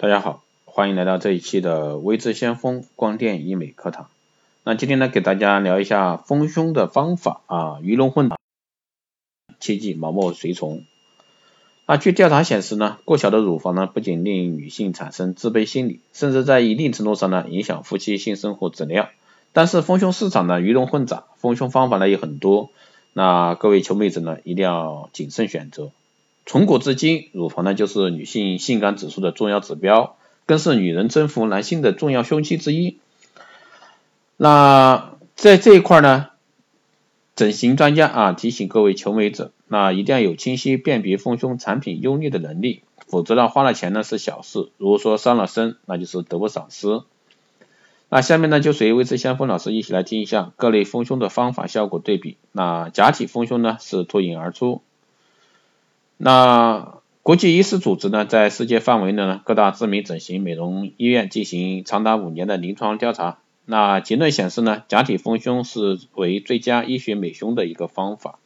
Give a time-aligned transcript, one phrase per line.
[0.00, 4.08] 大家好，欢迎来到这一期的微智先锋光电医美课堂。
[4.62, 8.38] 那今天呢，给大家聊一下丰胸的方法啊，鱼龙混杂，
[9.58, 10.84] 切忌盲目随从。
[11.84, 19.08] 那据调查显示呢，过小的乳房呢，不仅令女性产生自卑心理，甚至在一定程度上呢，影响夫妻性生活质量。
[19.52, 22.70] 但是丰胸市场呢，鱼龙混杂，丰胸方法呢也很多，
[23.14, 25.90] 那各位求美者呢，一定要谨慎选择。
[26.48, 30.16] 从古至今，乳房呢就是女性性感指数的重要指标，
[30.46, 32.96] 更是女人征服男性的重要凶器之一。
[34.38, 36.30] 那在这一块呢，
[37.36, 47.02] 整形专家啊提醒各位求美者，那一定要有清晰辨别丰胸产品优劣的能力，否则呢花了钱呢是小事，如果说伤了身，那就是得不偿失。
[48.08, 52.38] 那下面呢就随微智先锋老师一起来听一下各类丰胸的方法效果对比。
[52.52, 54.80] 那假体丰胸呢是脱颖而出。
[56.18, 63.38] 那国际医师组织呢，在世界范围内呢，各大知名整形美容医院进行长达五年的临床调查。
[63.64, 68.38] 那结论显示呢，假体丰胸是为最佳医学美胸的一个方法。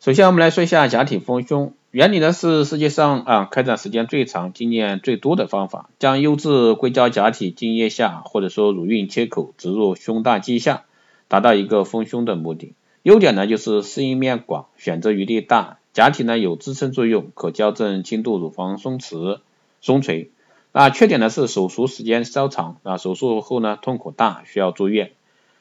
[0.00, 10.82] 首先，我们来说一下假体丰胸原理呢，是世界上啊开展时间最长、经验最多的方法，将优质硅胶假体经腋下或者说乳晕切口植入胸大肌下，
[11.28, 12.72] 达到一个丰胸的目的。
[13.02, 15.78] 优点呢，就是适应面广，选择余地大。
[15.94, 19.38] 假体呢有支撑作用，可矫正轻度乳房松弛、
[19.80, 20.30] 松垂。
[20.72, 25.12] 那缺点呢是手术时间稍长，啊手术后呢痛苦大，需要住院。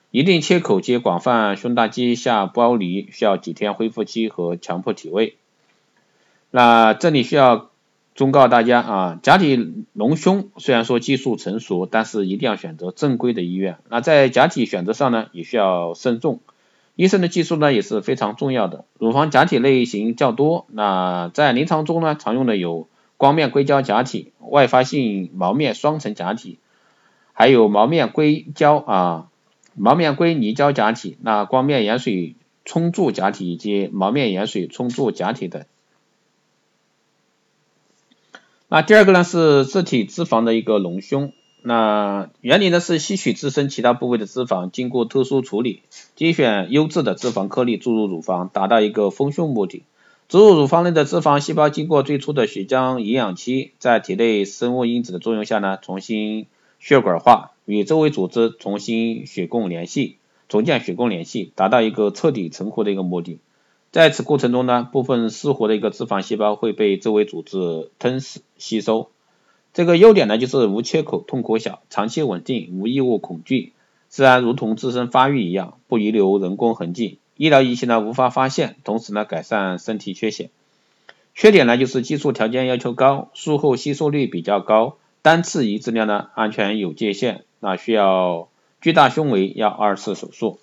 [0.09, 5.35] 一定切口及广泛胸大肌下剥离，需要几天恢复期和强迫体位。
[6.49, 7.69] 那这里需要
[8.15, 13.77] 忠告大家啊，假体隆胸虽然说技术成熟，但是一定要选择正规的医院。
[13.89, 16.39] 那在假体选择上呢，也需要慎重。
[16.95, 18.85] 医生的技术呢也是非常重要的。
[18.99, 26.59] 乳房假体类型较多，那在临床中呢常用的有光面硅胶假体、外发性毛面双层假体，
[27.33, 29.29] 还有毛面硅胶啊、
[29.73, 35.65] 毛面硅泥胶假体、那光面盐水冲注假体以及毛面盐水冲注假体等。
[38.67, 41.33] 那第二个呢是自体脂肪的一个隆胸。
[41.65, 45.81] 那原理呢是吸取自身其他部位的脂肪，经过特殊处理，
[46.17, 49.83] 精选优质的脂肪颗粒注入乳房，达到一个丰胸目的。
[50.27, 56.47] 植入乳房内的脂肪细胞经过最初的血浆营养期，在体内生物因子的作用下呢，重新
[56.79, 60.17] 血管化，与周围组织重新血供联系，
[60.49, 63.39] 重建血供联系，达到一个彻底成活的一个目的。
[63.91, 69.09] 在此过程中呢，部分失活的一个脂肪细胞会被周围组织吞噬吸收。
[69.73, 73.73] 这个优点呢，就是无切口、痛苦小、长期稳定、无异物恐惧，
[74.07, 80.51] 自然如同自身发育一样，不遗留人工痕迹，医疗仪器呢无法发现，同时呢改善身体缺陷。
[81.33, 90.59] 缺点呢就是技术条件要求高，术后吸收率比较高，单次移植量呢安全有界限，那需要巨大胸围要二次手术。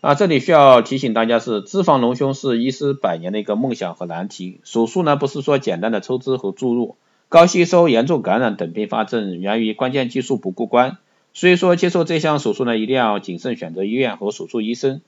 [0.00, 6.96] 啊，这里需要提醒大家是，脂肪隆胸是医师百年的一个梦想和难题，手术呢不是说简单的抽脂和注入。
[7.30, 10.98] 高吸收、严重感染等并发症源于关键技术不过关，
[11.32, 15.00] 所以说接受这项手术呢，一定要谨慎选择医院和手术医生。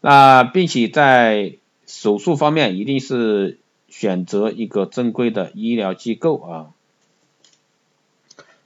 [0.00, 1.56] 那并且在
[1.86, 3.58] 手术方面，一定是
[3.90, 6.66] 选择一个正规的医疗机构啊。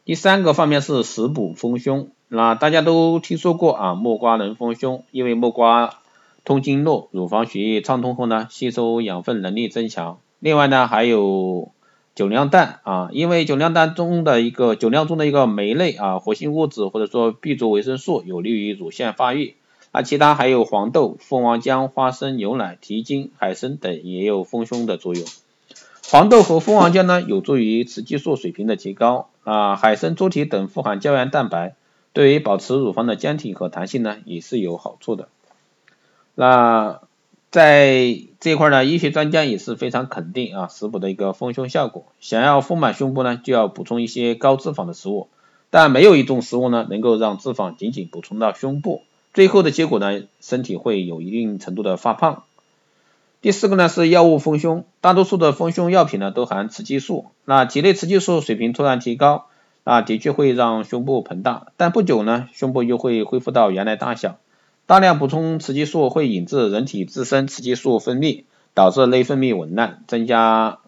[0.04, 5.98] 第三个方面是食补丰胸，那大家都听说过啊，木瓜能丰胸，因为木瓜
[6.44, 10.20] 通经络，乳房血液畅通后呢，吸收养分能力增强。
[10.38, 11.72] 另外呢，还有。
[12.16, 19.54] 酒酿蛋啊，因为酒酿蛋中的一个酒酿中的一个酶类啊，活性物质或者说 B 族维生素有利于乳腺发育。
[19.93, 25.27] 那其他还有黄豆、蜂王浆、花生、牛奶、蹄筋、海参等也有丰胸的作用。
[26.09, 29.77] 黄豆和蜂王浆呢，有助于雌激素水平的提高啊。
[29.77, 31.75] 海参、猪蹄等富含胶原蛋白，
[32.15, 35.28] 对于保持乳房的坚挺和弹性呢，也是有好处的。
[36.34, 37.03] 那。
[37.50, 42.04] 在这一块呢，医学专家也是非常肯定啊，食补的一个丰胸效果。
[42.20, 45.28] 想要丰满胸部呢，就要补充一些高脂肪的食物，
[45.71, 52.42] 但没有一种食物呢，能够让脂肪仅仅补充到胸部，最后的结果呢，身体会有一定程度的发胖。
[53.41, 59.47] 第四个呢是药物丰胸，大多数的丰胸药品呢都含雌激素，那体内雌激素水平突然提高，
[59.84, 64.36] 啊的确会让胸部膨大，但不久呢，胸部又会恢复到原来大小。
[64.86, 70.78] 大量补充雌激素会引致人体自身雌激素分泌，导致内分泌紊乱，增加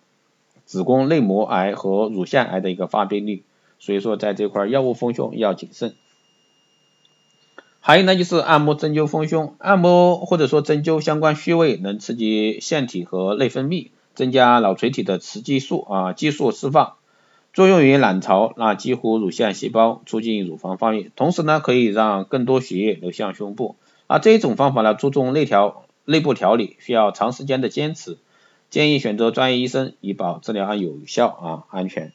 [0.65, 3.43] 子宫内膜癌和乳腺癌的一个发病率。
[3.81, 5.95] 所以说，在这块药物丰胸要谨慎。
[7.81, 16.95] 还有呢，就是按摩针灸丰胸，按摩或者说针灸相关穴位，能刺激腺体和内分泌，增加脑垂体的雌激素啊激素释放。
[17.53, 23.75] 作用于卵巢，那激活乳腺细胞，促进乳房发育，同时呢可以让更多血液流向胸部。
[24.09, 28.17] 啊，这一种方法呢注重内调内部调理，需要长时间的坚持，
[28.71, 32.13] 建议选择专业医生，以保治疗有效啊安全。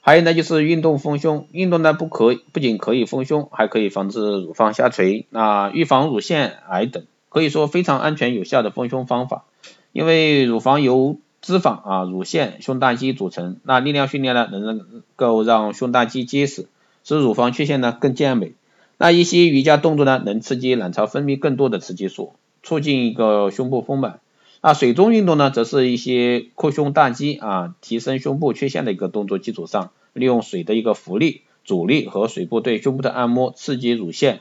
[0.00, 9.44] 还有呢就是运动丰胸，运动呢不可不仅可以丰胸，还可以防止乳房下垂，那预防乳腺癌等，可以说非常安全有效的丰胸方法。
[9.92, 16.68] 因为乳房由脂肪啊、乳腺、胸大肌组成，那力量训练呢，能够让胸大肌结实，
[17.04, 18.54] 使乳房曲线呢更健美。
[18.98, 22.34] 那一些瑜伽动作呢，能刺激卵巢分泌更多的雌激素，
[22.64, 24.18] 促进一个胸部丰满。
[24.60, 34.40] 那水中运动呢，则是一些扩胸大肌啊，提升胸部曲线的一个动作基础上，利用水的一个浮力、阻力和水部对胸部的按摩，刺激乳腺，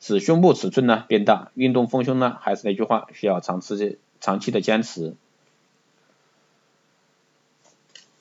[0.00, 1.50] 使胸部尺寸呢变大。
[1.54, 5.14] 运动丰胸呢，还是那句话，需要长期长期的坚持。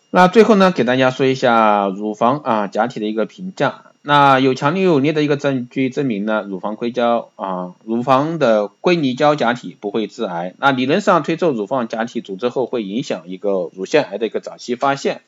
[0.09, 3.85] 那最后呢，给大家说一下乳房啊假体的一个评价。
[4.07, 10.55] 那有强烈有力的一个证据证明呢，乳房硅胶啊，乳房的硅泥胶假体不会致癌。
[10.59, 15.23] 那理论上推测乳房假体组织后会影响一个乳腺癌的一个早期发现。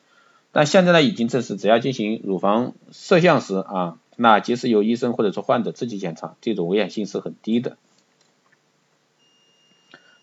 [0.53, 7.75] 但现在呢已经证实，只要进行乳房摄像时啊，那即使由医生或者说患者自己检查，这种危险性是很低的。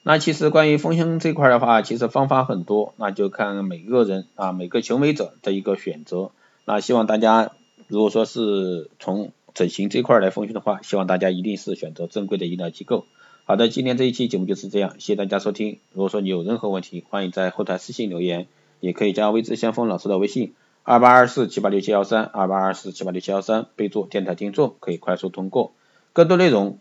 [0.02, 6.30] 那其实关于丰胸这块的话，其实方法很多，那就看每个人啊每个求美者的一个选择。
[6.64, 7.50] 那希望大家
[7.88, 13.06] 如果说是从整形这块来丰胸的话，希望大家一定是选择正规的医疗机构。
[13.44, 15.78] 好的，今天这一期节目就是这样，谢谢大家收听。
[15.92, 18.46] 如果说你有任何问题，欢迎在后台私信留言，
[18.80, 25.72] 也可以加未知先锋老师的微信二八二四七八六七幺三二八二四七八六七幺三，备注电台听众，可以快速通过。
[26.12, 26.78] 更多内容。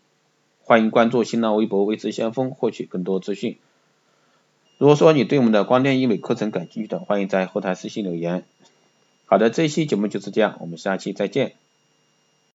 [0.67, 3.59] 欢迎关注新浪微博“微知先锋”，获取更多资讯。
[4.79, 8.45] 如果说你对我们的光电医美课程感兴趣的，欢迎在后台私信留言。
[9.25, 11.53] 好的，这一期节目就是这样，我们下期再见。